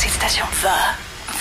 Danmarks 0.00 0.16
station 0.16 0.48
The 0.64 0.78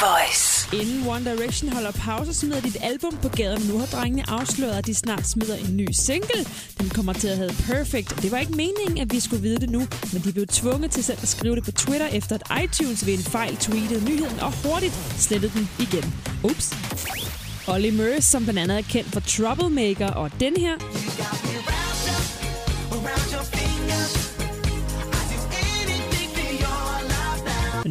Voice. 0.05 0.67
Inden 0.73 1.07
One 1.07 1.23
Direction 1.31 1.71
holder 1.71 1.91
pause, 1.91 2.33
smider 2.33 2.61
dit 2.61 2.77
album 2.81 3.17
på 3.21 3.29
gaden. 3.29 3.67
Nu 3.67 3.79
har 3.79 3.85
drengene 3.85 4.29
afsløret, 4.29 4.77
at 4.77 4.85
de 4.85 4.95
snart 4.95 5.27
smider 5.27 5.55
en 5.55 5.77
ny 5.77 5.87
single. 5.91 6.45
Den 6.79 6.89
kommer 6.89 7.13
til 7.13 7.27
at 7.27 7.37
hedde 7.37 7.53
Perfect. 7.63 8.21
Det 8.21 8.31
var 8.31 8.37
ikke 8.37 8.51
meningen, 8.51 8.97
at 8.97 9.13
vi 9.13 9.19
skulle 9.19 9.41
vide 9.41 9.59
det 9.59 9.69
nu, 9.69 9.79
men 10.13 10.21
de 10.23 10.33
blev 10.33 10.47
tvunget 10.47 10.91
til 10.91 11.03
selv 11.03 11.17
at 11.21 11.27
skrive 11.27 11.55
det 11.55 11.63
på 11.63 11.71
Twitter, 11.71 12.07
efter 12.07 12.35
at 12.35 12.63
iTunes 12.63 13.05
ved 13.05 13.13
en 13.13 13.23
fejl 13.23 13.57
tweetede 13.57 14.05
nyheden 14.05 14.39
og 14.39 14.53
hurtigt 14.63 14.93
slettede 15.17 15.51
den 15.53 15.69
igen. 15.79 16.13
Ups. 16.43 16.73
Olly 17.67 17.89
Murs, 17.89 18.25
som 18.25 18.43
blandt 18.43 18.59
andet 18.59 18.77
er 18.77 18.81
kendt 18.81 19.13
for 19.13 19.19
Troublemaker, 19.19 20.11
og 20.11 20.31
den 20.39 20.57
her. 20.57 20.75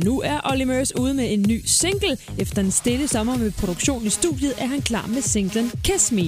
Nu 0.05 0.21
er 0.21 0.41
Olly 0.51 0.65
Murs 0.65 0.97
ude 0.97 1.15
med 1.15 1.33
en 1.33 1.45
ny 1.49 1.63
single. 1.65 2.17
Efter 2.39 2.63
en 2.63 2.71
stille 2.71 3.09
sommer 3.09 3.37
med 3.37 3.51
produktion 3.51 4.07
i 4.07 4.11
studiet, 4.11 4.55
er 4.59 4.67
han 4.67 4.83
klar 4.83 5.07
med 5.07 5.23
singlen 5.23 5.73
Kiss 5.85 6.13
Me. 6.13 6.23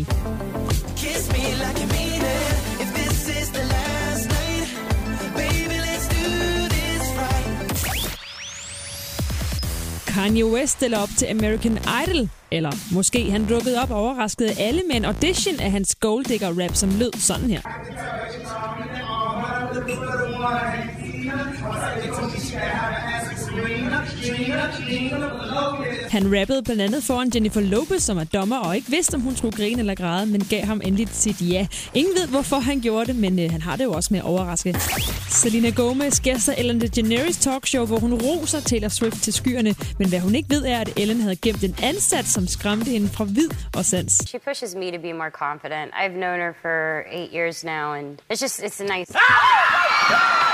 Kiss 0.97 1.29
me 1.33 1.45
like 1.63 1.81
you 1.81 1.89
mean 1.97 2.21
it. 2.35 2.81
If 2.83 2.89
this 2.95 3.29
is 3.43 3.49
the 3.49 3.65
last 3.77 4.29
night, 4.29 4.69
baby, 5.35 5.77
let's 5.89 6.09
do 6.09 6.29
this 6.69 7.03
right. 7.21 8.19
Kanye 10.07 10.47
West 10.47 10.73
stiller 10.73 10.99
op 10.99 11.11
til 11.19 11.27
American 11.27 11.79
Idol. 12.05 12.29
Eller 12.51 12.73
måske 12.93 13.31
han 13.31 13.47
dukkede 13.47 13.83
op 13.83 13.91
og 13.91 13.97
overraskede 13.97 14.53
alle 14.59 14.83
med 14.89 14.97
en 14.97 15.05
audition 15.05 15.61
af 15.61 15.71
hans 15.71 15.95
golddigger 15.95 16.49
rap, 16.65 16.75
som 16.75 16.91
lød 16.99 17.13
sådan 17.19 17.51
her. 17.51 17.61
Han 26.11 26.41
rappede 26.41 26.63
blandt 26.63 26.83
andet 26.83 27.05
foran 27.05 27.31
Jennifer 27.35 27.61
Lopez, 27.61 28.03
som 28.03 28.19
er 28.19 28.25
dommer 28.25 28.59
og 28.59 28.77
ikke 28.77 28.91
vidste, 28.91 29.15
om 29.15 29.21
hun 29.21 29.37
skulle 29.37 29.57
grine 29.57 29.79
eller 29.79 29.95
græde, 29.95 30.27
men 30.27 30.41
gav 30.51 30.65
ham 30.65 30.81
endelig 30.85 31.09
sit 31.13 31.41
ja. 31.41 31.67
Ingen 31.95 32.15
ved, 32.15 32.29
hvorfor 32.29 32.57
han 32.57 32.81
gjorde 32.81 33.07
det, 33.07 33.17
men 33.17 33.39
øh, 33.39 33.51
han 33.51 33.63
har 33.63 33.77
det 33.77 33.85
jo 33.85 33.93
også 33.93 34.09
med 34.11 34.19
at 34.19 34.25
overraske. 34.25 34.75
Selena 35.29 35.71
Gomez 35.71 36.21
gæster 36.21 36.55
Ellen 36.59 36.81
DeGeneres 36.81 37.37
talkshow, 37.37 37.87
hvor 37.87 37.99
hun 37.99 38.15
roser 38.15 38.61
Taylor 38.61 38.89
Swift 38.89 39.23
til 39.23 39.33
skyerne, 39.33 39.75
men 39.99 40.09
hvad 40.09 40.21
hun 40.21 40.35
ikke 40.35 40.51
ved 40.51 40.65
er, 40.65 40.81
at 40.81 40.91
Ellen 40.97 41.21
havde 41.21 41.37
gemt 41.37 41.65
en 41.65 41.75
ansat, 41.83 42.27
som 42.27 42.47
skræmte 42.47 42.91
hende 42.91 43.09
fra 43.09 43.25
vid 43.25 43.51
og 43.77 43.85
sans. 43.85 44.13
She 44.13 44.39
pushes 44.39 44.75
me 44.75 44.91
to 44.91 44.99
be 45.03 45.13
more 45.13 45.31
confident. 45.31 45.93
I've 46.03 46.17
known 46.23 46.39
her 46.41 46.53
for 46.63 47.03
eight 47.13 47.33
years 47.33 47.65
now, 47.65 47.93
and 47.99 48.07
it's 48.33 48.43
just, 48.43 48.63
it's 48.63 48.81
a 48.81 48.99
nice. 48.99 49.13
That 49.13 50.50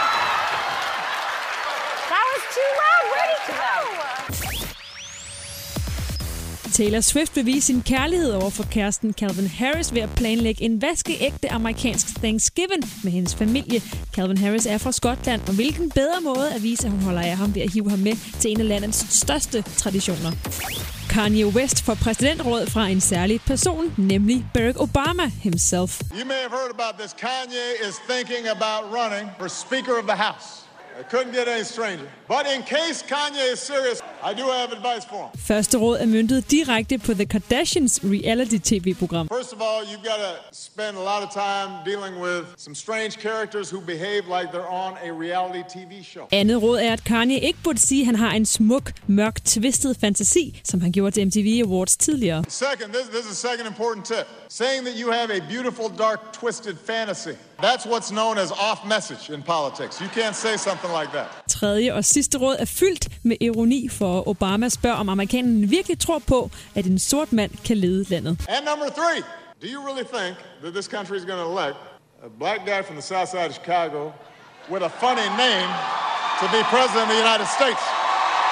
Taylor 6.77 7.01
Swift 7.01 7.37
vil 7.37 7.47
vise 7.47 7.67
sin 7.67 7.83
kærlighed 7.83 8.33
over 8.33 8.51
for 8.51 8.63
kæresten 8.63 9.13
Calvin 9.13 9.47
Harris 9.47 9.95
ved 9.95 10.01
at 10.03 10.11
planlægge 10.17 10.65
en 10.65 10.83
vaskeægte 10.83 11.53
amerikansk 11.53 12.07
Thanksgiving 12.17 12.83
med 13.05 13.13
hendes 13.13 13.35
familie. 13.35 13.81
Calvin 14.15 14.39
Harris 14.39 14.67
er 14.67 14.79
fra 14.79 14.93
Skotland, 14.93 15.41
og 15.49 15.55
hvilken 15.55 15.91
bedre 15.91 16.21
måde 16.21 16.55
at 16.55 16.63
vise, 16.63 16.87
at 16.87 16.93
hun 16.93 17.01
holder 17.01 17.21
af 17.21 17.37
ham 17.37 17.55
ved 17.55 17.63
at 17.63 17.73
hive 17.73 17.91
ham 17.91 17.99
med 17.99 18.13
til 18.41 18.51
en 18.51 18.61
af 18.61 18.69
landets 18.69 19.19
største 19.19 19.63
traditioner. 19.63 20.33
Kanye 21.11 21.47
West 21.47 21.83
får 21.83 21.95
præsidentråd 21.95 22.67
fra 22.67 22.89
en 22.89 23.01
særlig 23.01 23.41
person, 23.47 23.95
nemlig 23.99 24.47
Barack 24.55 24.81
Obama 24.81 25.27
himself. 25.43 26.01
You 26.13 26.27
may 26.27 26.41
have 26.45 26.51
heard 26.51 26.71
about 26.75 26.95
this. 26.99 27.13
Kanye 27.13 27.89
is 27.89 27.95
thinking 28.11 28.49
about 28.49 28.83
running 28.99 29.31
for 29.39 29.49
Speaker 29.49 29.93
of 29.99 30.05
the 30.09 30.17
House. 30.17 30.66
I 31.01 31.03
couldn't 31.03 31.33
get 31.33 31.47
any 31.49 31.65
stranger. 31.65 32.07
But 32.29 32.47
in 32.55 32.63
case 32.63 33.03
Kanye 33.03 33.53
is 33.53 33.61
serious, 33.61 34.03
I 34.25 34.33
do 34.35 34.45
have 34.59 34.73
advice 34.73 35.05
for 35.05 35.23
him. 35.25 35.41
Første 35.41 35.79
råd 35.79 35.99
er 36.01 36.07
møntet 36.07 36.51
direkte 36.51 36.99
på 36.99 37.15
The 37.15 37.27
Kardashians 37.27 38.01
reality-tv-program. 38.05 39.29
First 39.29 39.53
of 39.53 39.61
all, 39.61 39.85
you've 39.91 40.07
got 40.13 40.21
to 40.27 40.33
spend 40.53 40.97
a 40.97 41.05
lot 41.13 41.23
of 41.23 41.31
time 41.33 41.71
dealing 41.85 42.15
with 42.23 42.45
some 42.57 42.75
strange 42.75 43.19
characters 43.19 43.71
who 43.71 43.81
behave 43.81 44.23
like 44.37 44.49
they're 44.53 44.73
on 44.85 44.93
a 45.09 45.13
reality 45.13 45.63
TV 45.79 46.05
show. 46.05 46.29
Andet 46.33 46.63
råd 46.63 46.79
er, 46.81 46.93
at 46.93 47.05
Kanye 47.05 47.39
ikke 47.41 47.59
burde 47.65 47.81
sige, 47.81 48.01
at 48.01 48.07
han 48.07 48.17
har 48.17 48.31
en 48.31 48.47
smuk, 48.47 48.93
mørk, 49.07 49.45
twistet 49.45 49.97
fantasi, 50.01 50.61
som 50.65 50.81
han 50.81 50.93
gjorde 50.93 51.11
til 51.11 51.27
MTV 51.27 51.63
Awards 51.65 51.97
tidligere. 51.97 52.45
Second, 52.49 52.93
this, 52.93 53.07
this 53.09 53.25
is 53.25 53.45
a 53.45 53.49
second 53.49 53.67
important 53.67 54.07
tip. 54.07 54.27
Saying 54.49 54.87
that 54.87 54.97
you 55.01 55.13
have 55.13 55.31
a 55.31 55.41
beautiful, 55.49 55.89
dark, 55.99 56.33
twisted 56.33 56.77
fantasy. 56.87 57.37
That's 57.63 57.87
what's 57.87 58.11
known 58.11 58.39
as 58.39 58.51
off 58.53 58.85
message 58.85 59.31
in 59.35 59.43
politics. 59.43 60.01
You 60.01 60.09
can't 60.09 60.37
say 60.37 60.57
something 60.57 60.91
like 61.01 61.11
that. 61.13 61.29
Tredje 61.49 61.95
og 61.95 62.05
sidste 62.05 62.39
råd 62.39 62.57
er 62.59 62.65
fyldt 62.65 63.09
med 63.23 63.37
ironi, 63.41 63.89
for 63.89 64.29
Obama 64.29 64.69
spørger, 64.69 64.97
om 64.97 65.09
amerikanerne 65.09 65.69
virkelig 65.69 65.99
tror 65.99 66.19
på, 66.19 66.51
at 66.75 66.87
en 66.87 66.99
sort 66.99 67.33
mand 67.33 67.51
kan 67.65 67.77
lede 67.77 68.05
landet. 68.11 68.47
And 68.49 68.65
number 68.67 68.89
three, 68.89 69.23
do 69.63 69.67
you 69.75 69.81
really 69.89 70.05
think 70.17 70.37
that 70.63 70.75
this 70.75 70.87
country 70.87 71.17
is 71.17 71.25
going 71.25 71.43
to 71.45 71.51
elect 71.51 71.77
a 72.25 72.29
black 72.39 72.61
guy 72.67 72.83
from 72.83 72.97
the 72.97 73.07
south 73.13 73.29
side 73.29 73.47
of 73.47 73.55
Chicago 73.55 74.13
with 74.73 74.83
a 74.83 74.93
funny 75.05 75.29
name 75.47 75.71
to 76.41 76.47
be 76.55 76.61
president 76.75 77.03
of 77.07 77.11
the 77.15 77.21
United 77.27 77.49
States? 77.59 77.83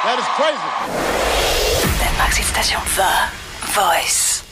That 0.07 0.17
is 0.23 0.29
crazy. 0.39 0.71
Danmarks 2.03 2.39
station 2.55 2.81
The 3.01 3.13
Voice. 3.81 4.44